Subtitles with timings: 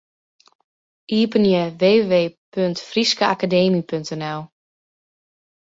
[1.17, 4.41] Iepenje www.fryskeakademy.nl.